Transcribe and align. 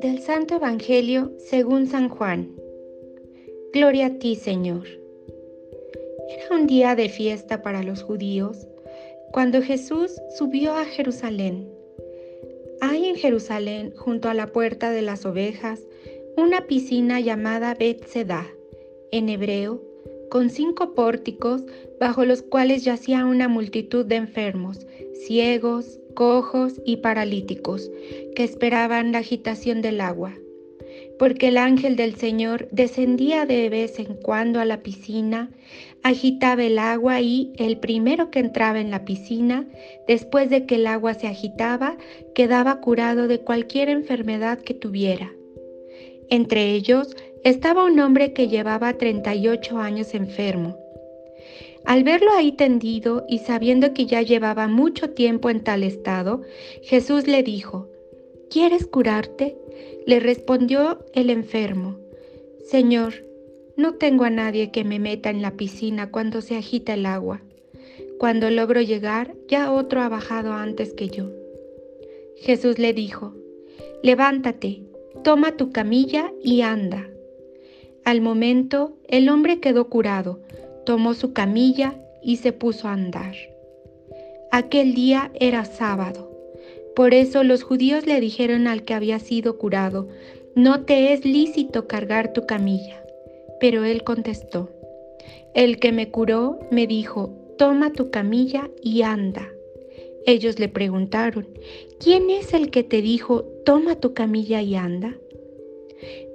Del 0.00 0.18
Santo 0.20 0.56
Evangelio 0.56 1.32
según 1.38 1.86
San 1.86 2.08
Juan. 2.08 2.56
Gloria 3.72 4.06
a 4.06 4.18
ti, 4.18 4.36
Señor. 4.36 4.86
Era 6.28 6.56
un 6.56 6.66
día 6.66 6.96
de 6.96 7.08
fiesta 7.08 7.62
para 7.62 7.82
los 7.82 8.02
judíos 8.02 8.66
cuando 9.32 9.62
Jesús 9.62 10.20
subió 10.36 10.74
a 10.74 10.84
Jerusalén. 10.84 11.68
Hay 12.80 13.06
en 13.06 13.16
Jerusalén, 13.16 13.92
junto 13.96 14.28
a 14.28 14.34
la 14.34 14.48
puerta 14.48 14.90
de 14.90 15.02
las 15.02 15.24
ovejas, 15.24 15.80
una 16.36 16.66
piscina 16.66 17.20
llamada 17.20 17.74
Bethseda, 17.74 18.46
en 19.12 19.28
hebreo, 19.28 19.93
con 20.34 20.50
cinco 20.50 20.94
pórticos 20.94 21.62
bajo 22.00 22.24
los 22.24 22.42
cuales 22.42 22.82
yacía 22.82 23.24
una 23.24 23.46
multitud 23.46 24.04
de 24.04 24.16
enfermos, 24.16 24.84
ciegos, 25.12 26.00
cojos 26.16 26.80
y 26.84 26.96
paralíticos, 26.96 27.88
que 28.34 28.42
esperaban 28.42 29.12
la 29.12 29.18
agitación 29.18 29.80
del 29.80 30.00
agua. 30.00 30.34
Porque 31.20 31.46
el 31.46 31.56
ángel 31.56 31.94
del 31.94 32.16
Señor 32.16 32.66
descendía 32.72 33.46
de 33.46 33.68
vez 33.68 34.00
en 34.00 34.14
cuando 34.14 34.58
a 34.58 34.64
la 34.64 34.82
piscina, 34.82 35.52
agitaba 36.02 36.64
el 36.64 36.80
agua 36.80 37.20
y 37.20 37.52
el 37.56 37.78
primero 37.78 38.32
que 38.32 38.40
entraba 38.40 38.80
en 38.80 38.90
la 38.90 39.04
piscina, 39.04 39.68
después 40.08 40.50
de 40.50 40.66
que 40.66 40.74
el 40.74 40.88
agua 40.88 41.14
se 41.14 41.28
agitaba, 41.28 41.96
quedaba 42.34 42.80
curado 42.80 43.28
de 43.28 43.38
cualquier 43.38 43.88
enfermedad 43.88 44.58
que 44.58 44.74
tuviera. 44.74 45.30
Entre 46.30 46.72
ellos 46.72 47.14
estaba 47.44 47.84
un 47.84 47.98
hombre 48.00 48.32
que 48.32 48.48
llevaba 48.48 48.96
38 48.96 49.78
años 49.78 50.14
enfermo. 50.14 50.78
Al 51.84 52.02
verlo 52.02 52.32
ahí 52.32 52.52
tendido 52.52 53.24
y 53.28 53.38
sabiendo 53.38 53.92
que 53.92 54.06
ya 54.06 54.22
llevaba 54.22 54.68
mucho 54.68 55.10
tiempo 55.10 55.50
en 55.50 55.62
tal 55.62 55.82
estado, 55.82 56.42
Jesús 56.82 57.26
le 57.26 57.42
dijo, 57.42 57.88
¿Quieres 58.50 58.86
curarte? 58.86 59.58
Le 60.06 60.20
respondió 60.20 61.04
el 61.12 61.30
enfermo, 61.30 61.98
Señor, 62.64 63.24
no 63.76 63.94
tengo 63.94 64.24
a 64.24 64.30
nadie 64.30 64.70
que 64.70 64.84
me 64.84 64.98
meta 64.98 65.30
en 65.30 65.42
la 65.42 65.52
piscina 65.52 66.10
cuando 66.10 66.40
se 66.40 66.56
agita 66.56 66.94
el 66.94 67.06
agua. 67.06 67.42
Cuando 68.18 68.48
logro 68.50 68.80
llegar, 68.80 69.34
ya 69.48 69.72
otro 69.72 70.00
ha 70.00 70.08
bajado 70.08 70.52
antes 70.52 70.94
que 70.94 71.08
yo. 71.08 71.30
Jesús 72.36 72.78
le 72.78 72.92
dijo, 72.92 73.34
Levántate, 74.02 74.82
toma 75.24 75.56
tu 75.56 75.72
camilla 75.72 76.30
y 76.42 76.60
anda. 76.60 77.08
Al 78.04 78.20
momento, 78.20 78.96
el 79.08 79.28
hombre 79.28 79.58
quedó 79.58 79.88
curado 79.88 80.38
tomó 80.84 81.14
su 81.14 81.32
camilla 81.32 81.94
y 82.22 82.36
se 82.36 82.52
puso 82.52 82.88
a 82.88 82.92
andar. 82.92 83.34
Aquel 84.50 84.94
día 84.94 85.30
era 85.34 85.64
sábado. 85.64 86.30
Por 86.94 87.12
eso 87.12 87.42
los 87.42 87.64
judíos 87.64 88.06
le 88.06 88.20
dijeron 88.20 88.68
al 88.68 88.84
que 88.84 88.94
había 88.94 89.18
sido 89.18 89.58
curado, 89.58 90.08
no 90.54 90.82
te 90.84 91.12
es 91.12 91.24
lícito 91.24 91.88
cargar 91.88 92.32
tu 92.32 92.46
camilla. 92.46 93.02
Pero 93.58 93.84
él 93.84 94.04
contestó, 94.04 94.70
el 95.54 95.78
que 95.78 95.90
me 95.90 96.10
curó 96.10 96.60
me 96.70 96.86
dijo, 96.86 97.30
toma 97.58 97.92
tu 97.92 98.10
camilla 98.10 98.70
y 98.80 99.02
anda. 99.02 99.48
Ellos 100.26 100.58
le 100.58 100.68
preguntaron, 100.68 101.46
¿quién 102.00 102.30
es 102.30 102.54
el 102.54 102.70
que 102.70 102.82
te 102.82 103.02
dijo, 103.02 103.44
toma 103.64 104.00
tu 104.00 104.14
camilla 104.14 104.62
y 104.62 104.74
anda? 104.74 105.16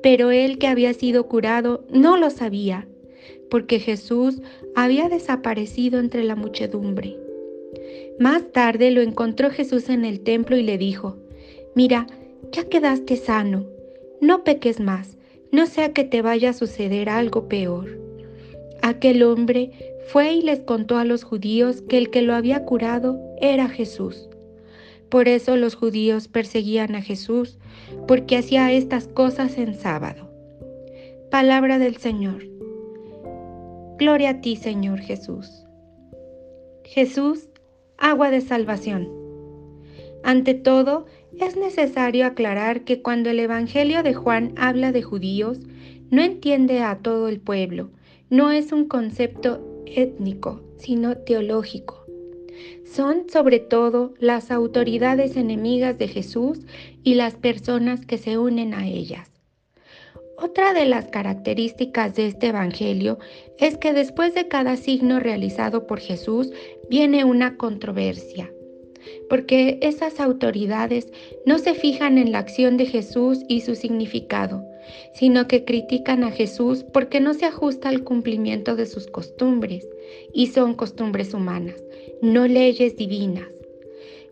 Pero 0.03 0.31
él 0.31 0.59
que 0.59 0.67
había 0.67 0.93
sido 0.93 1.27
curado 1.27 1.85
no 1.89 2.17
lo 2.17 2.29
sabía, 2.29 2.87
porque 3.49 3.79
Jesús 3.79 4.41
había 4.75 5.09
desaparecido 5.09 5.99
entre 5.99 6.23
la 6.23 6.35
muchedumbre. 6.35 7.17
Más 8.19 8.51
tarde 8.51 8.91
lo 8.91 9.01
encontró 9.01 9.49
Jesús 9.49 9.89
en 9.89 10.05
el 10.05 10.21
templo 10.21 10.55
y 10.55 10.63
le 10.63 10.77
dijo, 10.77 11.17
Mira, 11.73 12.07
ya 12.51 12.65
quedaste 12.65 13.15
sano, 13.15 13.65
no 14.21 14.43
peques 14.43 14.79
más, 14.79 15.17
no 15.51 15.65
sea 15.65 15.93
que 15.93 16.03
te 16.03 16.21
vaya 16.21 16.51
a 16.51 16.53
suceder 16.53 17.09
algo 17.09 17.47
peor. 17.47 18.08
Aquel 18.81 19.23
hombre 19.23 19.71
fue 20.07 20.33
y 20.33 20.41
les 20.41 20.59
contó 20.61 20.97
a 20.97 21.05
los 21.05 21.23
judíos 21.23 21.81
que 21.81 21.97
el 21.97 22.09
que 22.09 22.21
lo 22.21 22.33
había 22.33 22.65
curado 22.65 23.19
era 23.41 23.67
Jesús. 23.69 24.29
Por 25.09 25.27
eso 25.27 25.57
los 25.57 25.75
judíos 25.75 26.27
perseguían 26.27 26.95
a 26.95 27.01
Jesús, 27.01 27.57
porque 28.07 28.37
hacía 28.37 28.71
estas 28.71 29.07
cosas 29.07 29.57
en 29.57 29.73
sábado. 29.73 30.29
Palabra 31.31 31.79
del 31.79 31.97
Señor. 31.97 32.47
Gloria 33.97 34.29
a 34.29 34.41
ti, 34.41 34.55
Señor 34.55 34.99
Jesús. 34.99 35.65
Jesús, 36.83 37.49
agua 37.97 38.29
de 38.29 38.41
salvación. 38.41 39.09
Ante 40.23 40.53
todo, 40.53 41.05
es 41.39 41.55
necesario 41.55 42.25
aclarar 42.25 42.83
que 42.83 43.01
cuando 43.01 43.29
el 43.29 43.39
Evangelio 43.39 44.03
de 44.03 44.13
Juan 44.13 44.53
habla 44.57 44.91
de 44.91 45.01
judíos, 45.01 45.59
no 46.09 46.21
entiende 46.21 46.81
a 46.81 46.97
todo 46.97 47.27
el 47.27 47.39
pueblo, 47.39 47.91
no 48.29 48.51
es 48.51 48.71
un 48.71 48.87
concepto 48.87 49.83
étnico, 49.85 50.61
sino 50.77 51.17
teológico. 51.17 52.05
Son 52.85 53.29
sobre 53.29 53.59
todo 53.59 54.13
las 54.19 54.51
autoridades 54.51 55.35
enemigas 55.35 55.97
de 55.97 56.07
Jesús 56.07 56.59
y 57.03 57.15
las 57.15 57.35
personas 57.35 58.05
que 58.05 58.17
se 58.17 58.37
unen 58.37 58.73
a 58.73 58.87
ellas. 58.87 59.29
Otra 60.37 60.73
de 60.73 60.85
las 60.85 61.07
características 61.07 62.15
de 62.15 62.27
este 62.27 62.47
Evangelio 62.47 63.19
es 63.57 63.77
que 63.77 63.93
después 63.93 64.33
de 64.33 64.47
cada 64.47 64.77
signo 64.77 65.19
realizado 65.19 65.85
por 65.85 65.99
Jesús 65.99 66.51
viene 66.89 67.25
una 67.25 67.57
controversia, 67.57 68.49
porque 69.29 69.79
esas 69.81 70.19
autoridades 70.19 71.11
no 71.45 71.59
se 71.59 71.73
fijan 71.73 72.17
en 72.17 72.31
la 72.31 72.39
acción 72.39 72.77
de 72.77 72.85
Jesús 72.85 73.39
y 73.47 73.61
su 73.61 73.75
significado, 73.75 74.63
sino 75.13 75.47
que 75.47 75.65
critican 75.65 76.23
a 76.23 76.31
Jesús 76.31 76.83
porque 76.83 77.19
no 77.19 77.33
se 77.33 77.45
ajusta 77.45 77.89
al 77.89 78.03
cumplimiento 78.03 78.75
de 78.75 78.85
sus 78.85 79.07
costumbres, 79.07 79.87
y 80.33 80.47
son 80.47 80.73
costumbres 80.73 81.33
humanas, 81.33 81.83
no 82.21 82.47
leyes 82.47 82.95
divinas. 82.97 83.47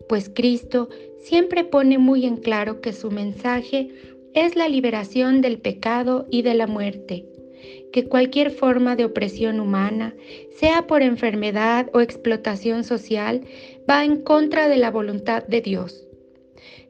Pues 0.08 0.30
Cristo 0.32 0.88
siempre 1.18 1.64
pone 1.64 1.98
muy 1.98 2.24
en 2.24 2.36
claro 2.36 2.80
que 2.80 2.92
su 2.92 3.10
mensaje 3.10 3.90
es 4.34 4.56
la 4.56 4.68
liberación 4.68 5.40
del 5.40 5.58
pecado 5.58 6.26
y 6.30 6.42
de 6.42 6.54
la 6.54 6.66
muerte, 6.66 7.26
que 7.92 8.06
cualquier 8.06 8.50
forma 8.50 8.96
de 8.96 9.04
opresión 9.04 9.60
humana, 9.60 10.14
sea 10.50 10.86
por 10.86 11.02
enfermedad 11.02 11.88
o 11.92 12.00
explotación 12.00 12.84
social, 12.84 13.42
va 13.88 14.04
en 14.04 14.22
contra 14.22 14.68
de 14.68 14.76
la 14.76 14.90
voluntad 14.90 15.44
de 15.44 15.60
Dios. 15.60 16.08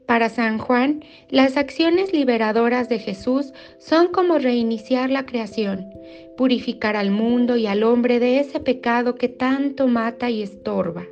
Para 0.09 0.29
San 0.29 0.57
Juan, 0.57 1.03
las 1.29 1.55
acciones 1.55 2.13
liberadoras 2.13 2.89
de 2.89 2.97
Jesús 2.97 3.53
son 3.77 4.07
como 4.07 4.39
reiniciar 4.39 5.11
la 5.11 5.27
creación, 5.27 5.87
purificar 6.35 6.95
al 6.95 7.11
mundo 7.11 7.57
y 7.57 7.67
al 7.67 7.83
hombre 7.83 8.19
de 8.19 8.39
ese 8.39 8.59
pecado 8.59 9.13
que 9.13 9.29
tanto 9.29 9.87
mata 9.87 10.31
y 10.31 10.41
estorba. 10.41 11.05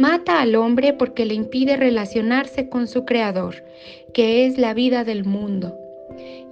Mata 0.00 0.40
al 0.40 0.56
hombre 0.56 0.94
porque 0.94 1.26
le 1.26 1.34
impide 1.34 1.76
relacionarse 1.76 2.68
con 2.68 2.88
su 2.88 3.04
Creador, 3.04 3.64
que 4.12 4.46
es 4.46 4.58
la 4.58 4.74
vida 4.74 5.04
del 5.04 5.24
mundo. 5.24 5.78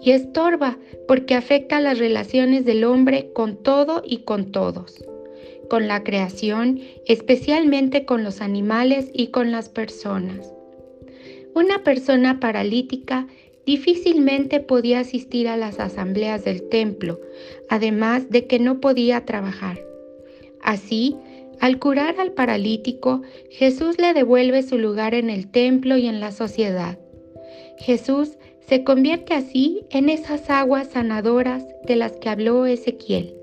Y 0.02 0.10
estorba 0.10 0.78
porque 1.08 1.34
afecta 1.34 1.80
las 1.80 1.98
relaciones 1.98 2.64
del 2.64 2.84
hombre 2.84 3.30
con 3.32 3.56
todo 3.62 4.02
y 4.04 4.18
con 4.18 4.52
todos, 4.52 5.04
con 5.68 5.88
la 5.88 6.04
creación, 6.04 6.80
especialmente 7.06 8.04
con 8.04 8.24
los 8.24 8.40
animales 8.40 9.10
y 9.12 9.28
con 9.28 9.50
las 9.50 9.68
personas. 9.68 10.52
Una 11.54 11.82
persona 11.82 12.38
paralítica 12.38 13.26
difícilmente 13.64 14.60
podía 14.60 15.00
asistir 15.00 15.48
a 15.48 15.56
las 15.56 15.80
asambleas 15.80 16.44
del 16.44 16.68
templo, 16.68 17.20
además 17.68 18.30
de 18.30 18.46
que 18.46 18.58
no 18.58 18.80
podía 18.80 19.24
trabajar. 19.24 19.82
Así, 20.62 21.16
al 21.60 21.78
curar 21.78 22.20
al 22.20 22.32
paralítico, 22.32 23.22
Jesús 23.50 23.98
le 23.98 24.12
devuelve 24.14 24.62
su 24.62 24.78
lugar 24.78 25.14
en 25.14 25.30
el 25.30 25.50
templo 25.50 25.96
y 25.96 26.06
en 26.06 26.20
la 26.20 26.30
sociedad. 26.30 26.98
Jesús 27.78 28.36
se 28.66 28.82
convierte 28.82 29.34
así 29.34 29.86
en 29.90 30.08
esas 30.08 30.50
aguas 30.50 30.88
sanadoras 30.88 31.64
de 31.84 31.96
las 31.96 32.12
que 32.12 32.28
habló 32.28 32.66
Ezequiel. 32.66 33.34